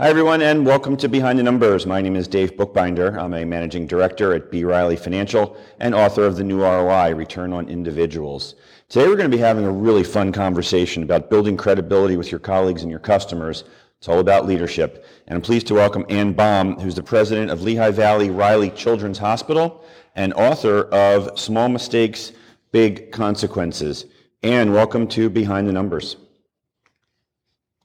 [0.00, 1.84] Hi, everyone, and welcome to Behind the Numbers.
[1.84, 3.18] My name is Dave Bookbinder.
[3.18, 4.62] I'm a managing director at B.
[4.62, 8.54] Riley Financial and author of the new ROI, Return on Individuals.
[8.88, 12.38] Today, we're going to be having a really fun conversation about building credibility with your
[12.38, 13.64] colleagues and your customers.
[13.98, 15.04] It's all about leadership.
[15.26, 19.18] And I'm pleased to welcome Ann Baum, who's the president of Lehigh Valley Reilly Children's
[19.18, 19.84] Hospital
[20.14, 22.30] and author of Small Mistakes,
[22.70, 24.04] Big Consequences.
[24.44, 26.18] Ann, welcome to Behind the Numbers.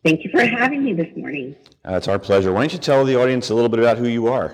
[0.03, 1.55] Thank you for having me this morning.
[1.87, 2.51] Uh, it's our pleasure.
[2.51, 4.53] Why don't you tell the audience a little bit about who you are?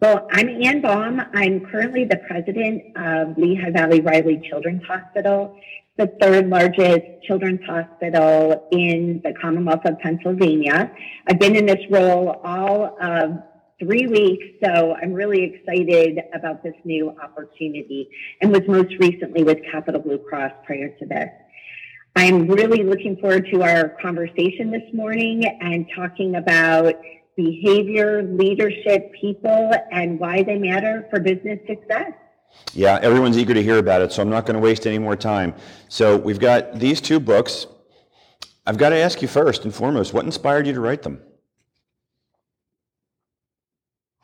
[0.00, 1.22] Well, I'm Ann Baum.
[1.32, 5.58] I'm currently the president of Lehigh Valley Reilly Children's Hospital,
[5.96, 10.92] the third largest children's hospital in the Commonwealth of Pennsylvania.
[11.26, 13.42] I've been in this role all of
[13.78, 18.10] three weeks, so I'm really excited about this new opportunity
[18.42, 21.30] and was most recently with Capital Blue Cross prior to this.
[22.16, 26.94] I'm really looking forward to our conversation this morning and talking about
[27.36, 32.12] behavior, leadership, people, and why they matter for business success.
[32.72, 35.16] Yeah, everyone's eager to hear about it, so I'm not going to waste any more
[35.16, 35.54] time.
[35.88, 37.66] So we've got these two books.
[38.64, 41.20] I've got to ask you first and foremost, what inspired you to write them?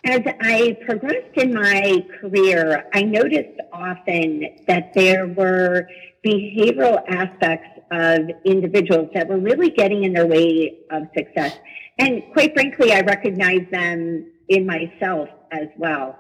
[0.04, 5.86] As I progressed in my career, I noticed often that there were
[6.24, 11.58] behavioral aspects of individuals that were really getting in their way of success.
[11.98, 16.18] And quite frankly, I recognize them in myself as well.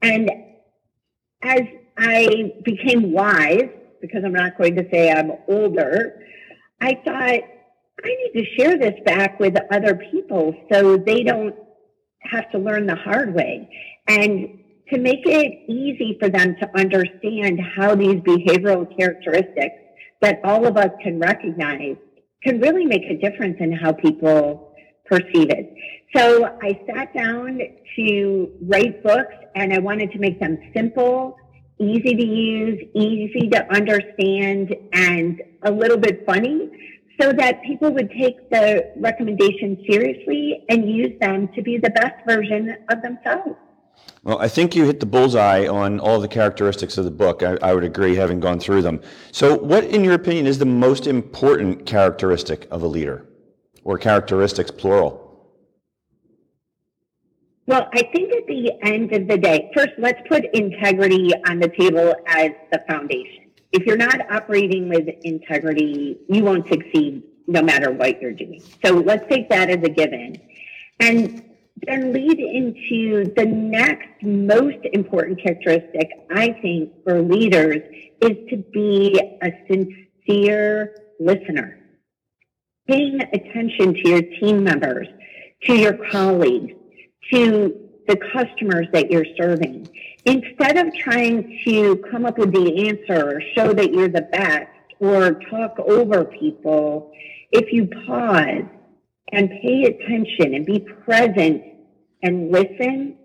[0.00, 0.30] And
[1.42, 1.62] as
[1.98, 3.68] I became wise,
[4.00, 6.22] because I'm not going to say I'm older,
[6.80, 7.40] I thought I
[8.04, 11.54] need to share this back with other people so they don't
[12.20, 13.68] have to learn the hard way.
[14.06, 14.58] And
[14.90, 19.76] to make it easy for them to understand how these behavioral characteristics
[20.20, 21.96] that all of us can recognize
[22.42, 24.74] can really make a difference in how people
[25.04, 25.74] perceive it.
[26.14, 27.60] So I sat down
[27.96, 31.36] to write books and I wanted to make them simple,
[31.78, 36.70] easy to use, easy to understand, and a little bit funny
[37.20, 42.24] so that people would take the recommendations seriously and use them to be the best
[42.26, 43.56] version of themselves.
[44.22, 47.42] Well, I think you hit the bullseye on all the characteristics of the book.
[47.42, 49.00] I, I, would agree, having gone through them.
[49.32, 53.26] So, what, in your opinion, is the most important characteristic of a leader,
[53.84, 55.24] or characteristics plural?
[57.66, 61.68] Well, I think at the end of the day, first, let's put integrity on the
[61.68, 63.47] table as the foundation.
[63.72, 68.62] If you're not operating with integrity, you won't succeed no matter what you're doing.
[68.84, 70.36] So, let's take that as a given.
[71.00, 71.44] And
[71.86, 77.82] then lead into the next most important characteristic, I think, for leaders
[78.20, 81.78] is to be a sincere listener.
[82.88, 85.06] Paying attention to your team members,
[85.64, 86.72] to your colleagues,
[87.32, 89.88] to the customers that you're serving.
[90.28, 94.68] Instead of trying to come up with the answer or show that you're the best
[95.00, 97.10] or talk over people,
[97.50, 98.64] if you pause
[99.32, 101.62] and pay attention and be present
[102.22, 103.16] and listen,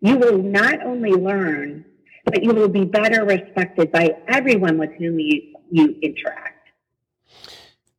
[0.00, 1.84] you will not only learn,
[2.24, 6.70] but you will be better respected by everyone with whom you, you interact.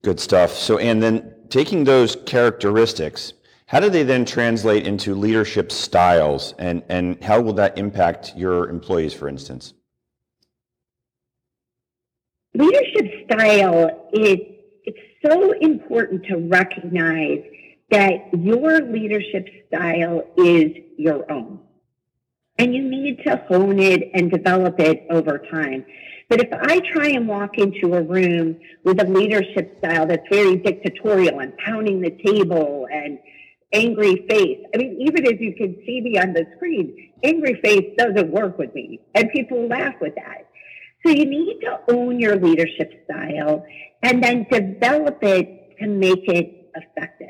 [0.02, 0.54] Good stuff.
[0.54, 3.34] So, and then taking those characteristics,
[3.68, 8.70] how do they then translate into leadership styles and, and how will that impact your
[8.70, 9.74] employees, for instance?
[12.54, 14.38] Leadership style is
[14.86, 17.44] it's so important to recognize
[17.92, 21.60] that your leadership style is your own.
[22.58, 25.86] And you need to hone it and develop it over time.
[26.30, 30.56] But if I try and walk into a room with a leadership style that's very
[30.56, 33.20] dictatorial and pounding the table and
[33.74, 37.94] angry face, I mean, even as you can see me on the screen, angry face
[37.98, 39.00] doesn't work with me.
[39.16, 40.48] And people laugh with that.
[41.06, 43.66] So you need to own your leadership style
[44.04, 47.28] and then develop it to make it effective.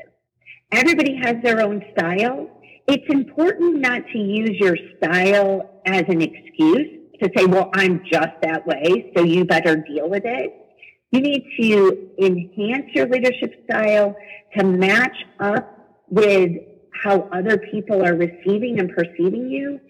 [0.72, 2.50] Everybody has their own style.
[2.86, 8.40] It's important not to use your style as an excuse to say, well, I'm just
[8.42, 10.54] that way, so you better deal with it.
[11.10, 14.14] You need to enhance your leadership style
[14.56, 15.77] to match up
[16.10, 16.52] with
[16.92, 19.80] how other people are receiving and perceiving you.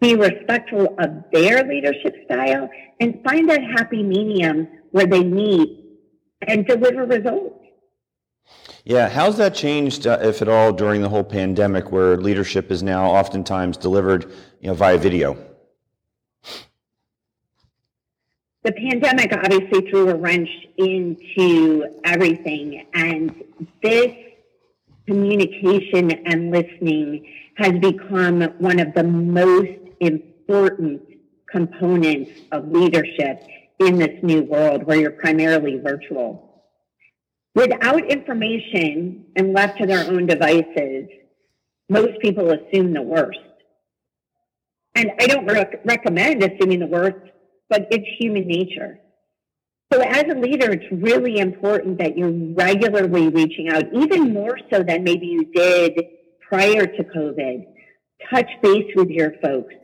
[0.00, 2.68] Be respectful of their leadership style
[2.98, 5.78] and find that happy medium where they meet
[6.46, 7.58] and deliver results.
[8.84, 12.82] Yeah, how's that changed, uh, if at all, during the whole pandemic, where leadership is
[12.82, 14.24] now oftentimes delivered,
[14.60, 15.36] you know, via video?
[18.64, 23.44] The pandemic obviously threw a wrench into everything, and
[23.82, 24.16] this
[25.06, 27.26] communication and listening
[27.56, 31.02] has become one of the most important
[31.50, 33.42] components of leadership
[33.78, 36.62] in this new world where you're primarily virtual.
[37.54, 41.08] Without information and left to their own devices,
[41.88, 43.38] most people assume the worst.
[44.94, 47.18] And I don't rec- recommend assuming the worst,
[47.68, 48.98] but it's human nature.
[49.92, 54.82] So as a leader, it's really important that you're regularly reaching out, even more so
[54.82, 56.00] than maybe you did
[56.48, 57.66] prior to COVID.
[58.30, 59.74] Touch base with your folks,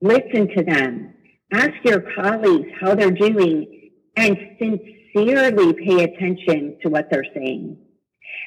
[0.00, 1.12] listen to them,
[1.52, 7.76] ask your colleagues how they're doing, and sincerely pay attention to what they're saying.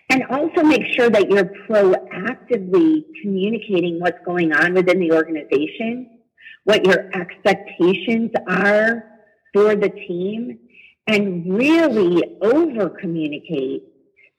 [0.09, 6.21] And also make sure that you're proactively communicating what's going on within the organization,
[6.63, 9.03] what your expectations are
[9.53, 10.59] for the team,
[11.07, 13.83] and really over communicate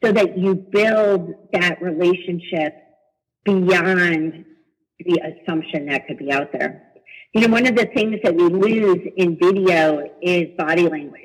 [0.04, 2.74] so that you build that relationship
[3.44, 4.44] beyond
[5.00, 6.84] the assumption that could be out there.
[7.34, 11.24] You know, one of the things that we lose in video is body language.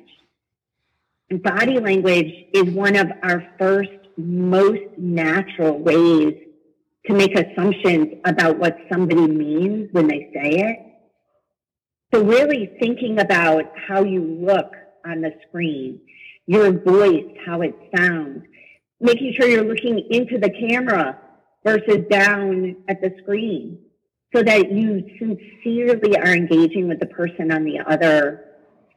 [1.29, 6.35] Body language is one of our first most natural ways
[7.07, 10.79] to make assumptions about what somebody means when they say it.
[12.13, 14.73] So really thinking about how you look
[15.05, 15.99] on the screen,
[16.45, 18.43] your voice, how it sounds,
[18.99, 21.19] making sure you're looking into the camera
[21.65, 23.79] versus down at the screen
[24.35, 28.45] so that you sincerely are engaging with the person on the other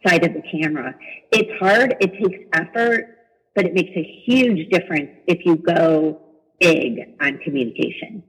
[0.07, 0.95] side of the camera.
[1.33, 3.19] It's hard, it takes effort,
[3.55, 6.21] but it makes a huge difference if you go
[6.61, 8.23] big on communication.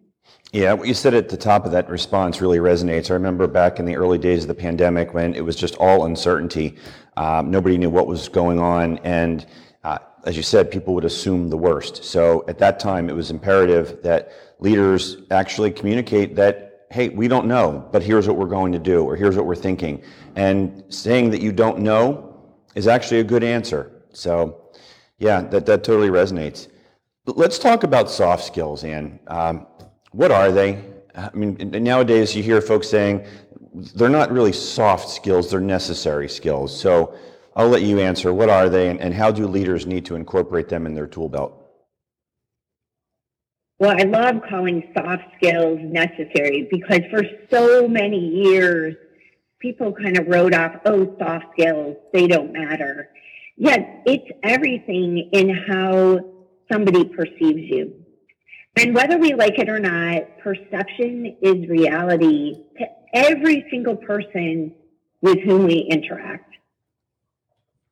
[0.52, 3.10] Yeah, what you said at the top of that response really resonates.
[3.10, 6.06] I remember back in the early days of the pandemic when it was just all
[6.06, 6.78] uncertainty.
[7.18, 9.00] Um, nobody knew what was going on.
[9.00, 9.46] And
[9.84, 12.04] uh, as you said, people would assume the worst.
[12.04, 17.48] So at that time, it was imperative that leaders actually communicate that, hey, we don't
[17.48, 20.04] know, but here's what we're going to do, or here's what we're thinking.
[20.36, 24.04] And saying that you don't know is actually a good answer.
[24.14, 24.70] So,
[25.18, 26.68] yeah, that, that totally resonates.
[27.26, 29.20] Let's talk about soft skills, Ann.
[29.26, 29.66] Um,
[30.12, 30.84] what are they?
[31.16, 33.26] I mean, nowadays you hear folks saying
[33.74, 36.78] they're not really soft skills, they're necessary skills.
[36.78, 37.16] So
[37.56, 38.34] I'll let you answer.
[38.34, 41.30] What are they, and, and how do leaders need to incorporate them in their tool
[41.30, 41.64] belt?
[43.80, 48.96] Well, I love calling soft skills necessary because for so many years,
[49.60, 53.10] people kind of wrote off, oh, soft skills, they don't matter.
[53.56, 56.20] Yet it's everything in how
[56.72, 57.94] somebody perceives you.
[58.78, 64.74] And whether we like it or not, perception is reality to every single person
[65.22, 66.54] with whom we interact.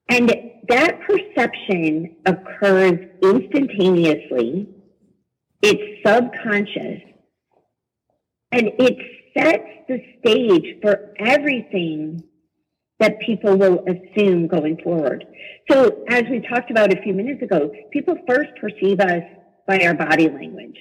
[0.10, 0.30] And
[0.68, 4.70] that perception occurs instantaneously.
[5.62, 7.02] It's subconscious
[8.52, 8.98] and it
[9.38, 12.24] sets the stage for everything
[13.00, 15.26] that people will assume going forward.
[15.70, 19.24] So as we talked about a few minutes ago, people first perceive us
[19.68, 20.78] by our body language.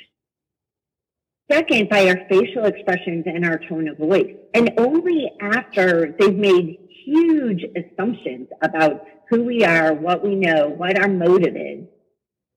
[1.50, 4.34] Second, by our facial expressions and our tone of voice.
[4.54, 10.98] And only after they've made huge assumptions about who we are, what we know, what
[10.98, 11.84] our motive is,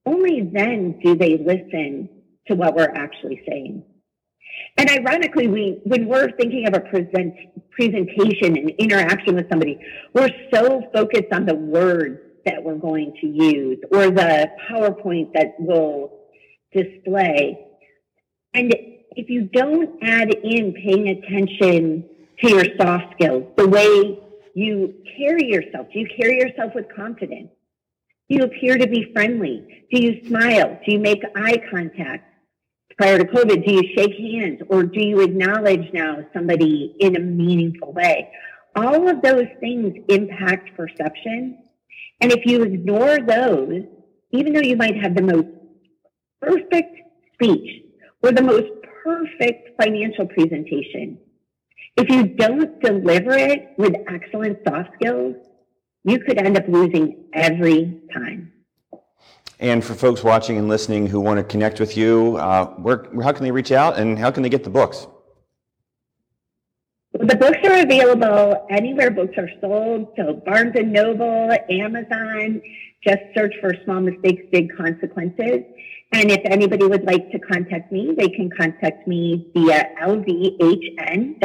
[0.05, 2.09] only then do they listen
[2.47, 3.83] to what we're actually saying.
[4.77, 7.35] And ironically, we, when we're thinking of a present,
[7.71, 9.79] presentation and interaction with somebody,
[10.13, 15.55] we're so focused on the words that we're going to use or the PowerPoint that
[15.59, 16.19] will
[16.73, 17.66] display.
[18.57, 18.73] And
[19.11, 22.09] if you don't add in paying attention
[22.39, 24.19] to your soft skills, the way
[24.55, 27.49] you carry yourself, do you carry yourself with confidence?
[28.27, 29.85] Do you appear to be friendly?
[29.91, 30.79] Do you smile?
[30.83, 32.33] Do you make eye contact?
[32.97, 37.19] Prior to COVID, do you shake hands or do you acknowledge now somebody in a
[37.19, 38.31] meaningful way?
[38.75, 41.59] All of those things impact perception.
[42.21, 43.83] And if you ignore those,
[44.31, 45.47] even though you might have the most
[46.41, 47.01] perfect
[47.35, 47.83] speech
[48.27, 48.67] or the most
[49.03, 51.17] perfect financial presentation,
[51.95, 55.35] if you don't deliver it with excellent soft skills,
[56.03, 58.51] you could end up losing every time.
[59.59, 63.31] And for folks watching and listening who want to connect with you, uh, where, how
[63.31, 65.07] can they reach out and how can they get the books?
[67.13, 70.09] The books are available anywhere books are sold.
[70.17, 72.61] So Barnes and Noble, Amazon,
[73.07, 75.63] just search for Small Mistakes, Big Consequences.
[76.11, 81.37] And if anybody would like to contact me, they can contact me via lvhn.org.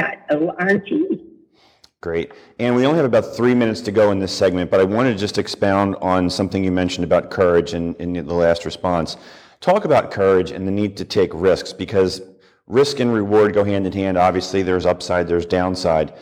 [2.00, 2.32] Great.
[2.58, 5.12] And we only have about three minutes to go in this segment, but I wanted
[5.12, 9.16] to just expound on something you mentioned about courage in, in the last response.
[9.60, 12.20] Talk about courage and the need to take risks because
[12.66, 14.18] risk and reward go hand in hand.
[14.18, 16.14] Obviously, there's upside, there's downside.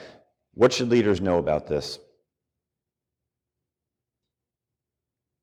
[0.52, 1.98] What should leaders know about this?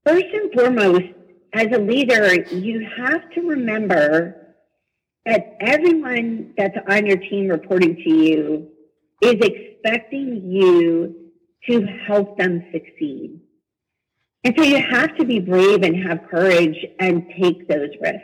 [0.05, 1.16] First and foremost,
[1.53, 4.55] as a leader, you have to remember
[5.25, 8.69] that everyone that's on your team reporting to you
[9.21, 11.15] is expecting you
[11.69, 13.41] to help them succeed.
[14.43, 18.21] And so you have to be brave and have courage and take those risks.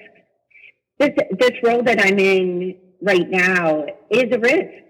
[1.00, 4.84] This, this role that I'm in right now is a risk.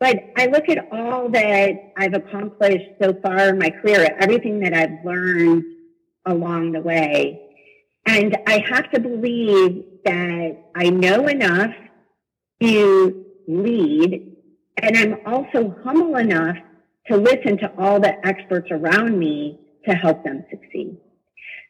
[0.00, 4.72] But I look at all that I've accomplished so far in my career, everything that
[4.72, 5.64] I've learned
[6.26, 7.43] along the way.
[8.06, 11.74] And I have to believe that I know enough
[12.62, 14.36] to lead.
[14.82, 16.56] And I'm also humble enough
[17.08, 20.98] to listen to all the experts around me to help them succeed.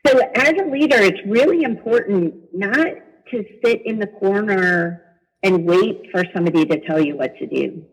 [0.06, 2.86] So as a leader, it's really important not
[3.30, 5.02] to sit in the corner
[5.42, 7.84] and wait for somebody to tell you what to do.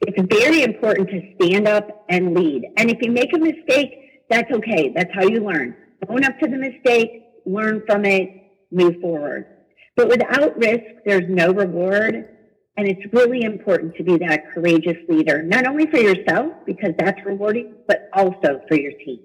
[0.00, 2.64] It's very important to stand up and lead.
[2.76, 4.92] And if you make a mistake, that's okay.
[4.94, 5.76] That's how you learn.
[6.08, 8.30] Own up to the mistake, learn from it,
[8.70, 9.46] move forward.
[9.94, 12.28] But without risk, there's no reward.
[12.76, 17.24] And it's really important to be that courageous leader, not only for yourself, because that's
[17.24, 19.20] rewarding, but also for your team.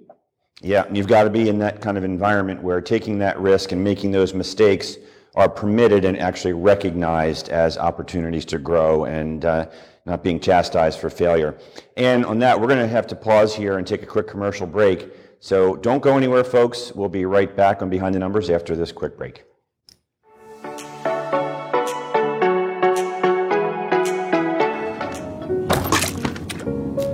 [0.62, 3.84] Yeah, you've got to be in that kind of environment where taking that risk and
[3.84, 4.98] making those mistakes
[5.36, 9.66] are permitted and actually recognized as opportunities to grow and uh,
[10.06, 11.58] not being chastised for failure.
[11.98, 14.68] And on that, we're going to have to pause here and take a quick commercial
[14.68, 15.10] break.
[15.44, 16.92] So don't go anywhere, folks.
[16.94, 19.44] We'll be right back on Behind the Numbers after this quick break.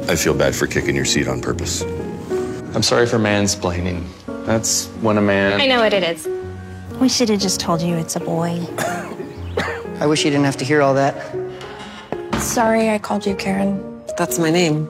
[0.09, 1.83] I feel bad for kicking your seat on purpose.
[2.75, 4.05] I'm sorry for mansplaining.
[4.45, 5.61] That's when a man.
[5.61, 6.27] I know what it is.
[6.99, 8.59] We should have just told you it's a boy.
[10.01, 11.15] I wish you didn't have to hear all that.
[12.41, 14.03] Sorry I called you Karen.
[14.17, 14.85] That's my name.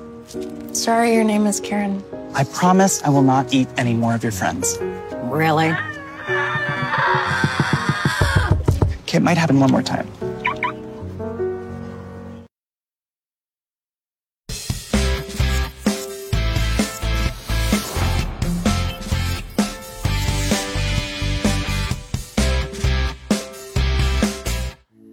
[0.73, 2.03] Sorry your name is Karen.
[2.37, 4.77] I promise I will not eat any more of your friends.
[5.23, 5.71] Really?
[9.01, 10.07] Okay, it might happen one more time.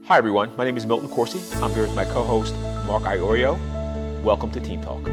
[0.05, 0.55] Hi, everyone.
[0.59, 1.41] My name is Milton Corsi.
[1.63, 2.55] I'm here with my co host,
[2.87, 3.59] Mark Iorio.
[4.23, 5.09] Welcome to Team Talk.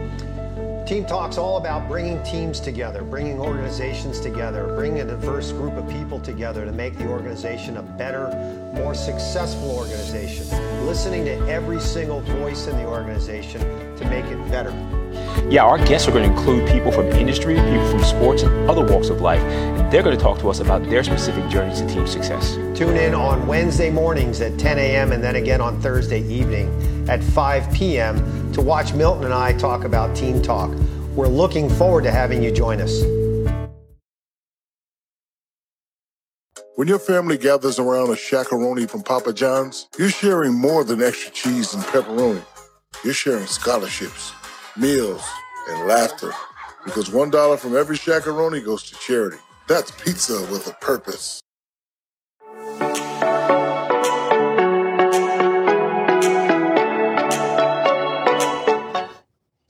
[0.91, 5.89] Team Talk's all about bringing teams together, bringing organizations together, bringing a diverse group of
[5.89, 8.27] people together to make the organization a better,
[8.73, 10.45] more successful organization.
[10.85, 13.61] Listening to every single voice in the organization
[13.95, 14.71] to make it better.
[15.49, 18.85] Yeah, our guests are going to include people from industry, people from sports, and other
[18.85, 19.39] walks of life.
[19.39, 22.55] And they're going to talk to us about their specific journeys to team success.
[22.77, 25.13] Tune in on Wednesday mornings at 10 a.m.
[25.13, 26.67] and then again on Thursday evening
[27.09, 28.51] at 5 p.m.
[28.53, 30.71] to watch Milton and I talk about Team Talk.
[31.15, 33.03] We're looking forward to having you join us.
[36.75, 41.31] When your family gathers around a Shaq-a-Roni from Papa John's, you're sharing more than extra
[41.31, 42.43] cheese and pepperoni.
[43.03, 44.31] You're sharing scholarships,
[44.77, 45.21] meals,
[45.69, 46.31] and laughter.
[46.85, 49.37] Because $1 from every Shaq-a-Roni goes to charity.
[49.67, 51.40] That's pizza with a purpose.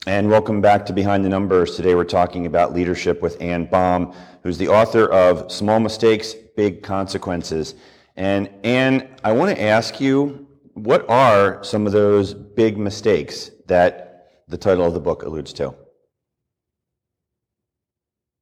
[0.08, 1.76] And welcome back to Behind the Numbers.
[1.76, 6.82] Today we're talking about leadership with Ann Baum, who's the author of Small Mistakes, Big
[6.82, 7.76] Consequences.
[8.16, 14.42] And Ann, I want to ask you, what are some of those big mistakes that
[14.48, 15.76] the title of the book alludes to?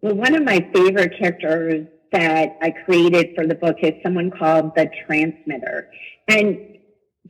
[0.02, 4.76] Well, one of my favorite characters that I created for the book is someone called
[4.78, 5.92] the transmitter.
[6.30, 6.79] And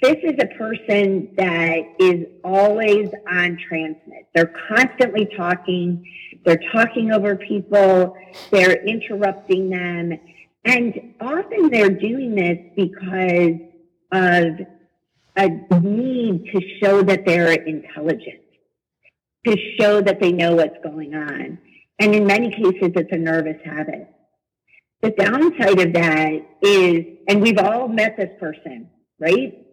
[0.01, 4.27] this is a person that is always on transmit.
[4.33, 6.05] They're constantly talking.
[6.45, 8.15] They're talking over people.
[8.49, 10.19] They're interrupting them.
[10.63, 13.59] And often they're doing this because
[14.11, 14.67] of
[15.35, 18.41] a need to show that they're intelligent,
[19.45, 21.57] to show that they know what's going on.
[21.99, 24.07] And in many cases, it's a nervous habit.
[25.01, 28.89] The downside of that is, and we've all met this person,
[29.19, 29.65] right?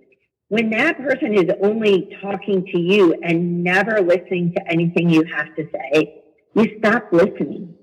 [0.49, 5.55] When that person is only talking to you and never listening to anything you have
[5.57, 6.23] to say,
[6.55, 7.75] you stop listening.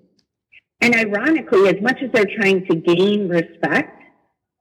[0.79, 4.01] And ironically, as much as they're trying to gain respect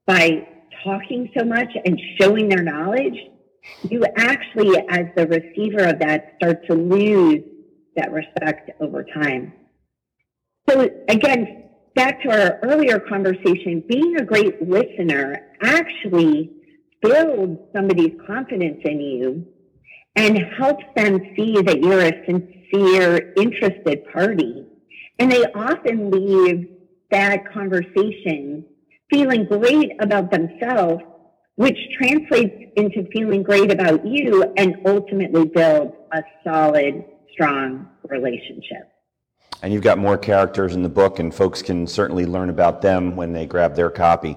[0.06, 0.48] by
[0.84, 3.16] talking so much and showing their knowledge,
[3.88, 7.40] you actually, as the receiver of that, start to lose
[7.96, 9.52] that respect over time.
[10.68, 16.61] So again, back to our earlier conversation, being a great listener actually
[17.02, 19.46] builds somebody's confidence in you
[20.16, 24.64] and helps them see that you're a sincere, interested party.
[25.18, 26.68] And they often leave
[27.10, 28.64] that conversation
[29.10, 31.02] feeling great about themselves,
[31.56, 38.88] which translates into feeling great about you and ultimately builds a solid, strong relationship.
[39.62, 43.14] And you've got more characters in the book, and folks can certainly learn about them
[43.14, 44.36] when they grab their copy.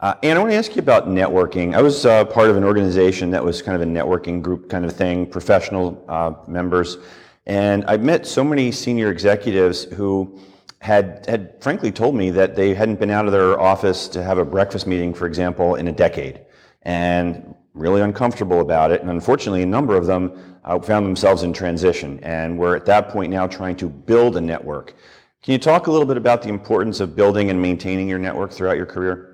[0.00, 1.74] Uh, and I want to ask you about networking.
[1.74, 4.86] I was uh, part of an organization that was kind of a networking group kind
[4.86, 6.96] of thing, professional uh, members,
[7.44, 10.40] and I met so many senior executives who
[10.80, 14.38] had had frankly told me that they hadn't been out of their office to have
[14.38, 16.40] a breakfast meeting, for example, in a decade,
[16.82, 19.02] and really uncomfortable about it.
[19.02, 23.10] And unfortunately, a number of them uh, found themselves in transition, and we're at that
[23.10, 24.94] point now trying to build a network.
[25.42, 28.50] Can you talk a little bit about the importance of building and maintaining your network
[28.50, 29.29] throughout your career?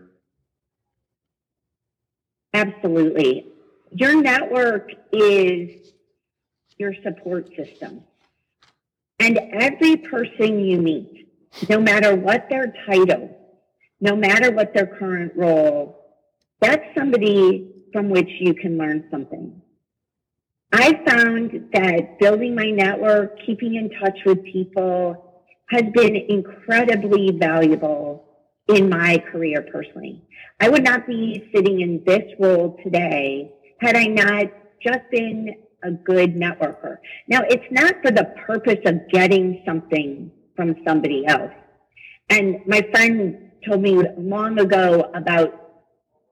[2.55, 3.53] Absolutely.
[3.93, 5.93] Your network is
[6.79, 8.03] your support system.
[9.19, 11.29] And every person you meet,
[11.69, 13.37] no matter what their title,
[14.01, 16.05] no matter what their current role,
[16.61, 19.61] that's somebody from which you can learn something.
[20.73, 28.26] I found that building my network, keeping in touch with people has been incredibly valuable
[28.69, 30.23] in my career personally.
[30.61, 34.47] I would not be sitting in this role today had I not
[34.83, 36.97] just been a good networker.
[37.29, 41.53] Now, it's not for the purpose of getting something from somebody else.
[42.29, 45.53] And my friend told me long ago about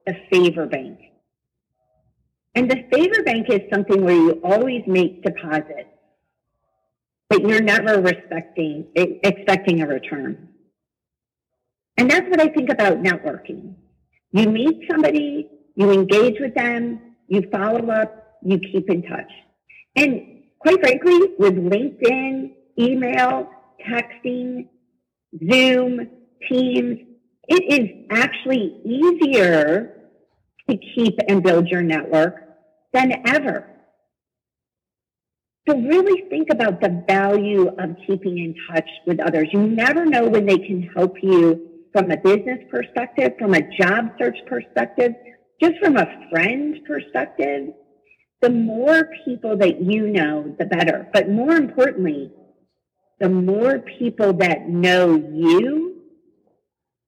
[0.05, 0.99] the favor bank.
[2.55, 5.89] And the favor bank is something where you always make deposits,
[7.29, 10.49] but you're never respecting, expecting a return.
[11.97, 13.75] And that's what I think about networking.
[14.31, 19.31] You meet somebody, you engage with them, you follow up, you keep in touch.
[19.95, 23.49] And quite frankly, with LinkedIn, email,
[23.87, 24.67] texting,
[25.49, 26.09] Zoom,
[26.49, 26.99] Teams,
[27.47, 30.09] it is actually easier
[30.69, 32.35] to keep and build your network
[32.93, 33.67] than ever.
[35.67, 39.47] So really think about the value of keeping in touch with others.
[39.51, 44.09] You never know when they can help you from a business perspective, from a job
[44.19, 45.13] search perspective,
[45.61, 47.69] just from a friend perspective,
[48.41, 51.07] the more people that you know, the better.
[51.13, 52.33] But more importantly,
[53.21, 56.01] the more people that know you,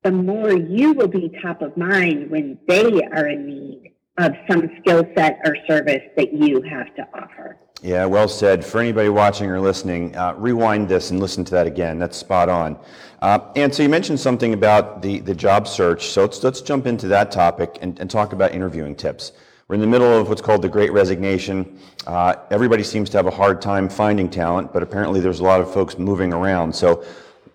[0.03, 4.69] the more you will be top of mind when they are in need of some
[4.79, 7.57] skill set or service that you have to offer.
[7.81, 8.65] Yeah, well said.
[8.65, 11.99] For anybody watching or listening, uh, rewind this and listen to that again.
[11.99, 12.77] That's spot on.
[13.21, 16.07] Uh, and so you mentioned something about the, the job search.
[16.07, 19.31] So let's, let's jump into that topic and, and talk about interviewing tips.
[19.67, 21.79] We're in the middle of what's called the Great Resignation.
[22.07, 25.61] Uh, everybody seems to have a hard time finding talent, but apparently there's a lot
[25.61, 26.73] of folks moving around.
[26.73, 27.03] So,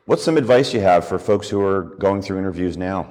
[0.07, 3.11] what's some advice you have for folks who are going through interviews now?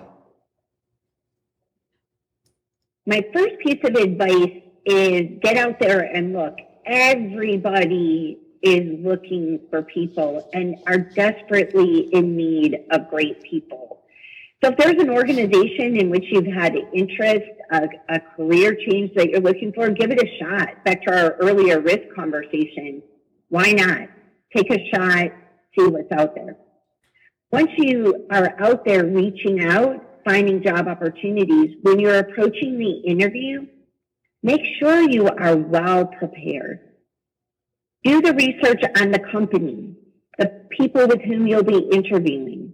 [3.07, 6.55] My first piece of advice is get out there and look.
[6.85, 14.01] Everybody is looking for people and are desperately in need of great people.
[14.63, 19.29] So if there's an organization in which you've had interest, a, a career change that
[19.29, 20.83] you're looking for, give it a shot.
[20.85, 23.01] Back to our earlier risk conversation.
[23.49, 24.09] Why not?
[24.55, 25.31] Take a shot,
[25.77, 26.57] see what's out there.
[27.51, 33.65] Once you are out there reaching out, finding job opportunities, when you're approaching the interview,
[34.43, 36.79] make sure you are well prepared.
[38.03, 39.95] Do the research on the company,
[40.37, 42.73] the people with whom you'll be interviewing,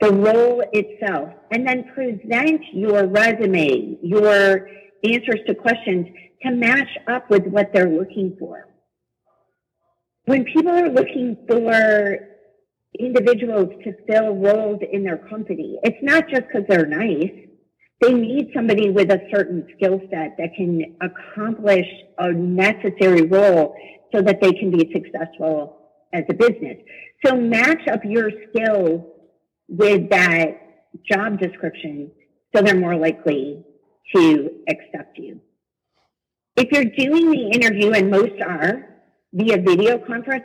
[0.00, 4.68] the role itself, and then present your resume, your
[5.02, 6.06] answers to questions
[6.42, 8.68] to match up with what they're looking for.
[10.26, 12.18] When people are looking for
[12.98, 17.47] individuals to fill roles in their company, it's not just because they're nice.
[18.00, 21.86] They need somebody with a certain skill set that can accomplish
[22.18, 23.74] a necessary role
[24.14, 25.78] so that they can be successful
[26.12, 26.78] as a business.
[27.24, 29.02] So match up your skills
[29.68, 30.60] with that
[31.10, 32.10] job description
[32.54, 33.64] so they're more likely
[34.14, 35.40] to accept you.
[36.56, 38.88] If you're doing the interview, and most are
[39.32, 40.44] via video conference,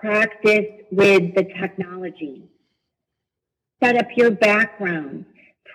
[0.00, 2.48] practice with the technology.
[3.82, 5.26] Set up your background.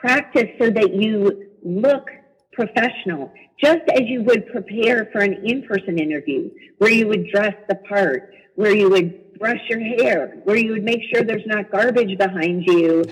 [0.01, 2.09] Practice so that you look
[2.53, 3.31] professional,
[3.63, 8.33] just as you would prepare for an in-person interview, where you would dress the part,
[8.55, 12.63] where you would brush your hair, where you would make sure there's not garbage behind
[12.65, 13.03] you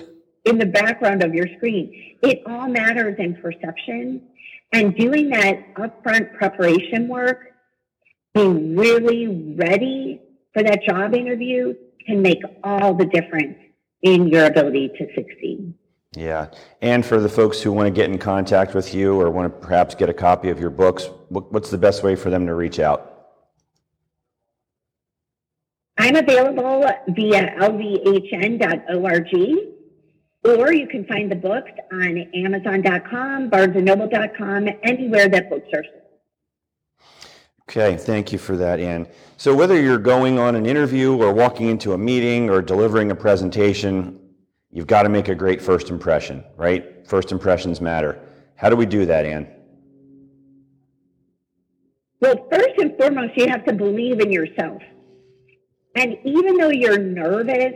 [0.44, 2.16] in the background of your screen.
[2.22, 4.22] It all matters in perception.
[4.72, 7.38] And doing that upfront preparation work,
[8.34, 10.20] being really ready
[10.52, 11.74] for that job interview
[12.06, 13.58] can make all the difference
[14.02, 15.74] in your ability to succeed.
[16.16, 16.48] Yeah.
[16.82, 19.60] And for the folks who want to get in contact with you or want to
[19.66, 22.80] perhaps get a copy of your books, what's the best way for them to reach
[22.80, 23.06] out?
[25.98, 29.34] I'm available via lvhn.org,
[30.44, 35.96] or you can find the books on Amazon.com, BarnesandNoble.com, anywhere that books are sold.
[37.68, 39.06] Okay, thank you for that, Ann.
[39.36, 43.14] So whether you're going on an interview or walking into a meeting or delivering a
[43.14, 44.18] presentation,
[44.72, 47.06] you've got to make a great first impression, right?
[47.06, 48.20] First impressions matter.
[48.56, 49.48] How do we do that, Ann?
[52.20, 54.82] Well, first and foremost, you have to believe in yourself.
[55.96, 57.72] And even though you're nervous,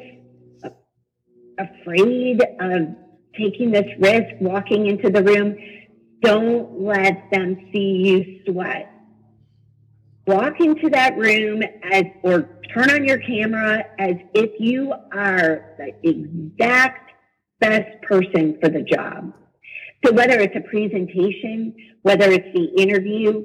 [1.58, 2.88] afraid of
[3.36, 5.56] taking this risk, walking into the room,
[6.20, 8.90] don't let them see you sweat.
[10.26, 15.92] Walk into that room as, or turn on your camera as if you are the
[16.02, 17.12] exact
[17.60, 19.32] best person for the job.
[20.04, 23.44] So whether it's a presentation, whether it's the interview,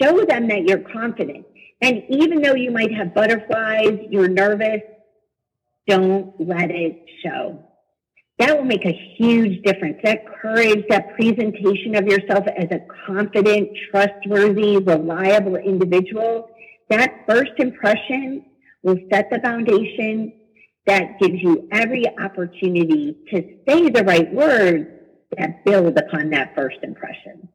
[0.00, 1.46] show them that you're confident.
[1.80, 4.82] And even though you might have butterflies, you're nervous,
[5.86, 7.64] don't let it show.
[8.38, 9.98] That will make a huge difference.
[10.02, 16.50] That courage, that presentation of yourself as a confident, trustworthy, reliable individual,
[16.90, 18.44] that first impression
[18.82, 20.32] will set the foundation
[20.86, 24.88] that gives you every opportunity to say the right words
[25.38, 27.48] that build upon that first impression.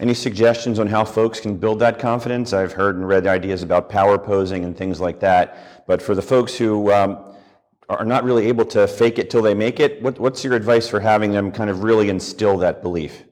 [0.00, 2.52] Any suggestions on how folks can build that confidence?
[2.52, 5.84] I've heard and read ideas about power posing and things like that.
[5.86, 7.18] But for the folks who um,
[7.88, 10.88] are not really able to fake it till they make it, what, what's your advice
[10.88, 13.24] for having them kind of really instill that belief?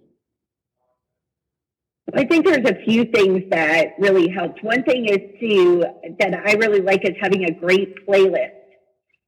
[2.15, 4.63] I think there's a few things that really helped.
[4.65, 5.85] One thing is to
[6.19, 8.53] that I really like is having a great playlist,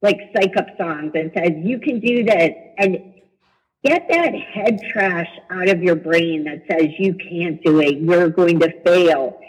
[0.01, 3.13] like psych up songs, and says you can do this, and
[3.83, 8.29] get that head trash out of your brain that says you can't do it, you're
[8.29, 9.39] going to fail.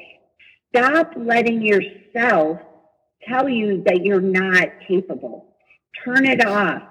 [0.74, 2.58] Stop letting yourself
[3.28, 5.54] tell you that you're not capable.
[6.04, 6.82] Turn it off.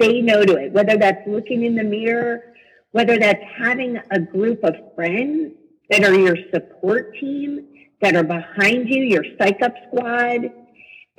[0.00, 2.40] Say no to it, whether that's looking in the mirror,
[2.92, 5.52] whether that's having a group of friends
[5.92, 7.68] that are your support team,
[8.00, 10.50] that are behind you, your psych up squad,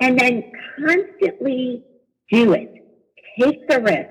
[0.00, 1.84] and then constantly
[2.30, 2.84] do it.
[3.40, 4.10] Take the risk.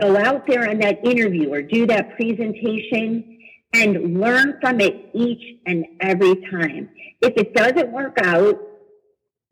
[0.00, 3.38] Go out there on that interview or do that presentation
[3.72, 6.88] and learn from it each and every time.
[7.20, 8.60] If it doesn't work out,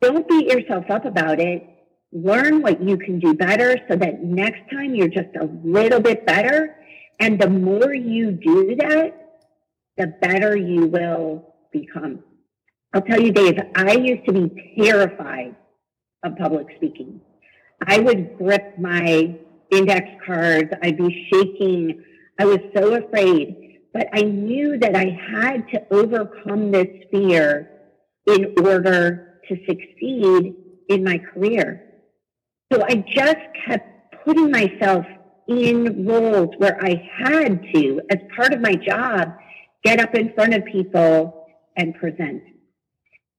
[0.01, 1.67] don't beat yourself up about it.
[2.13, 6.25] Learn what you can do better so that next time you're just a little bit
[6.25, 6.77] better.
[7.19, 9.28] And the more you do that,
[9.99, 12.23] the better you will become.
[12.93, 15.55] I'll tell you, Dave, I used to be terrified
[16.23, 17.21] of public speaking.
[17.85, 19.37] I would grip my
[19.71, 22.03] index cards, I'd be shaking.
[22.39, 27.69] I was so afraid, but I knew that I had to overcome this fear
[28.25, 30.55] in order to succeed
[30.87, 31.85] in my career.
[32.71, 35.05] So I just kept putting myself
[35.47, 39.33] in roles where I had to, as part of my job,
[39.83, 42.43] get up in front of people and present.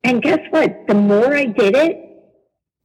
[0.05, 0.87] And guess what?
[0.89, 2.11] The more I did it,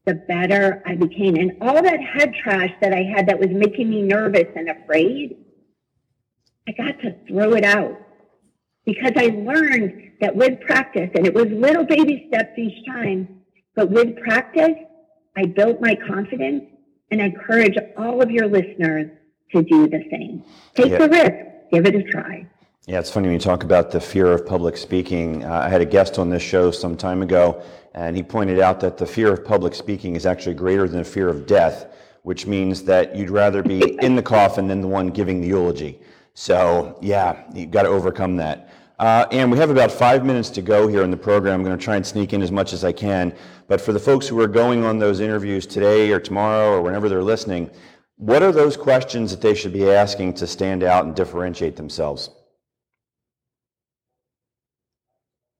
[0.06, 1.36] the better I became.
[1.36, 5.38] And all that head trash that I had that was making me nervous and afraid,
[6.68, 7.98] I got to throw it out
[8.86, 13.42] because I learned that with practice, and it was little baby steps each time,
[13.76, 14.76] but with practice,
[15.36, 16.64] I built my confidence
[17.12, 19.12] and I encourage all of your listeners
[19.52, 20.44] to do the same.
[20.76, 20.98] Take yeah.
[21.00, 22.48] the risk, give it a try.
[22.88, 25.44] Yeah, it's funny when you talk about the fear of public speaking.
[25.44, 27.64] Uh, I had a guest on this show some time ago,
[27.96, 31.04] and he pointed out that the fear of public speaking is actually greater than the
[31.04, 31.88] fear of death,
[32.22, 36.00] which means that you'd rather be in the coffin than the one giving the eulogy.
[36.36, 38.70] So, yeah, you've got to overcome that.
[39.00, 41.56] Uh, and we have about five minutes to go here in the program.
[41.56, 43.34] I'm going to try and sneak in as much as I can.
[43.68, 47.10] But for the folks who are going on those interviews today or tomorrow or whenever
[47.10, 47.72] they're listening,
[48.18, 52.30] what are those questions that they should be asking to stand out and differentiate themselves?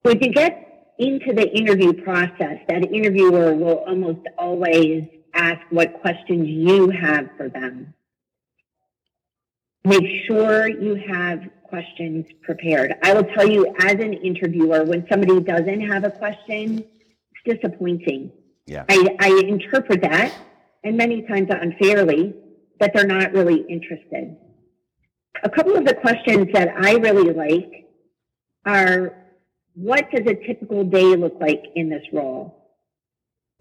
[0.06, 6.48] When you get into the interview process, that interviewer will almost always ask what questions
[6.48, 7.92] you have for them.
[9.84, 12.94] Make sure you have questions prepared.
[13.02, 16.86] I will tell you, as an interviewer, when somebody doesn't have a question,
[17.48, 18.32] it's disappointing.
[18.68, 18.86] Yeah.
[18.88, 20.32] I, I interpret that,
[20.84, 22.36] and many times unfairly,
[22.80, 24.38] that they're not really interested.
[25.42, 27.90] A couple of the questions that I really like
[28.68, 29.25] are
[29.76, 32.72] what does a typical day look like in this role?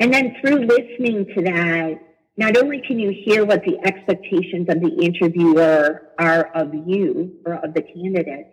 [0.01, 2.01] And then through listening to that,
[2.37, 7.55] not only can you hear what the expectations of the interviewer are of you or
[7.55, 8.51] of the candidate,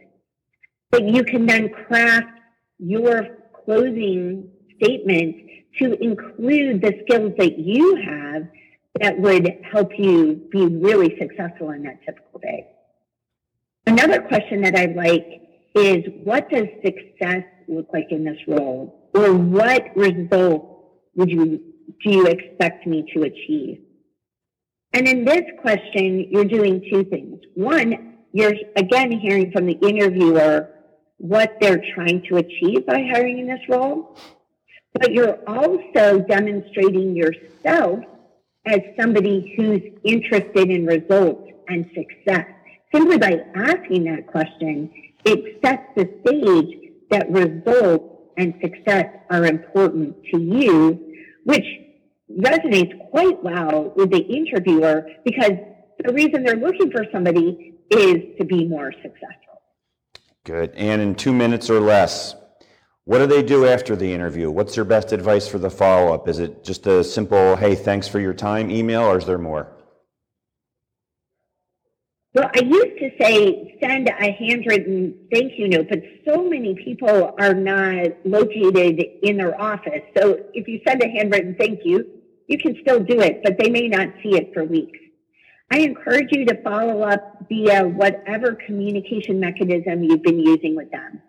[0.92, 2.28] but you can then craft
[2.78, 3.28] your
[3.66, 5.36] closing statement
[5.80, 8.48] to include the skills that you have
[9.00, 12.68] that would help you be really successful in that typical day.
[13.88, 15.42] Another question that I like
[15.76, 19.10] is what does success look like in this role?
[19.14, 20.68] Or what result
[21.16, 21.62] would you
[22.04, 23.82] do you expect me to achieve?
[24.94, 27.40] And in this question, you're doing two things.
[27.56, 30.70] One, you're again hearing from the interviewer
[31.18, 34.18] what they're trying to achieve by hiring in this role,
[34.94, 38.00] but you're also demonstrating yourself
[38.66, 42.48] as somebody who's interested in results and success.
[42.94, 44.92] Simply by asking that question,
[45.26, 51.66] it sets the stage that results and success are important to you, which
[52.40, 55.52] resonates quite well with the interviewer because
[56.04, 59.62] the reason they're looking for somebody is to be more successful.
[60.44, 60.72] Good.
[60.76, 62.36] And in two minutes or less,
[63.06, 64.50] what do they do after the interview?
[64.50, 66.28] What's their best advice for the follow up?
[66.28, 69.76] Is it just a simple, hey, thanks for your time email, or is there more?
[72.34, 77.36] Well, I used to say send a handwritten thank you note, but so many people
[77.38, 80.04] are not located in their office.
[80.16, 82.06] So if you send a handwritten thank you,
[82.48, 84.98] you can still do it, but they may not see it for weeks.
[85.72, 91.22] I encourage you to follow up via whatever communication mechanism you've been using with them.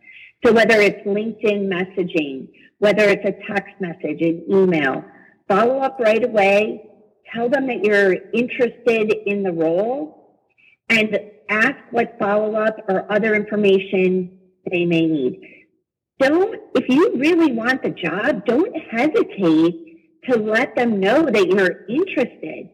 [0.45, 5.05] So whether it's LinkedIn messaging, whether it's a text message, an email,
[5.49, 6.89] follow up right away.
[7.35, 10.22] Tell them that you're interested in the role
[10.93, 14.39] and ask what follow up or other information
[14.71, 15.41] they may need.
[16.19, 21.87] Don't, if you really want the job, don't hesitate to let them know that you're
[21.89, 22.71] interested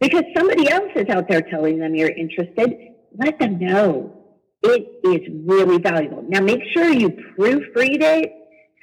[0.00, 2.70] because somebody else is out there telling them you're interested.
[3.18, 4.16] Let them know.
[4.62, 6.24] It is really valuable.
[6.28, 8.32] Now make sure you proofread it.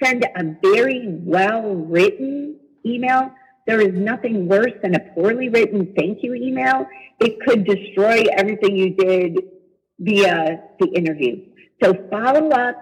[0.03, 3.31] Send a very well written email.
[3.67, 6.87] There is nothing worse than a poorly written thank you email.
[7.19, 9.39] It could destroy everything you did
[9.99, 11.45] via the interview.
[11.83, 12.75] So follow up,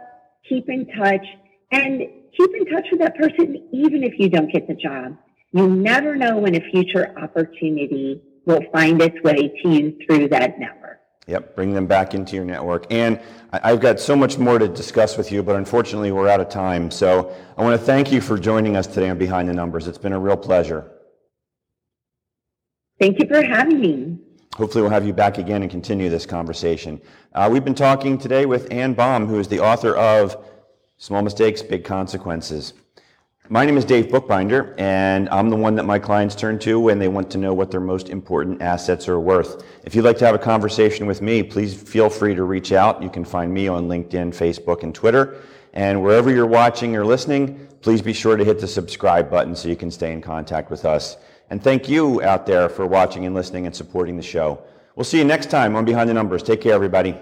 [0.48, 1.26] keep in touch,
[1.72, 2.02] and
[2.38, 5.18] keep in touch with that person even if you don't get the job.
[5.54, 10.60] You never know when a future opportunity will find its way to you through that
[10.60, 10.85] network.
[11.28, 12.86] Yep, bring them back into your network.
[12.92, 13.20] And
[13.52, 16.92] I've got so much more to discuss with you, but unfortunately we're out of time.
[16.92, 19.88] So I want to thank you for joining us today on Behind the Numbers.
[19.88, 20.92] It's been a real pleasure.
[23.00, 24.20] Thank you for having me.
[24.56, 27.02] Hopefully we'll have you back again and continue this conversation.
[27.34, 30.38] Uh, we've been talking today with Ann Baum, who is the author of
[30.98, 32.74] Small Mistakes, Big Consequences.
[33.48, 36.98] My name is Dave Bookbinder, and I'm the one that my clients turn to when
[36.98, 39.64] they want to know what their most important assets are worth.
[39.84, 43.04] If you'd like to have a conversation with me, please feel free to reach out.
[43.04, 45.44] You can find me on LinkedIn, Facebook, and Twitter.
[45.74, 49.70] And wherever you're watching or listening, please be sure to hit the subscribe button so
[49.70, 51.18] you can stay in contact with us.
[51.52, 54.60] And thank you out there for watching and listening and supporting the show.
[54.96, 56.42] We'll see you next time on Behind the Numbers.
[56.42, 57.16] Take care, everybody.